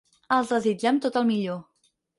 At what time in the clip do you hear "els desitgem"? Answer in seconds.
0.37-0.99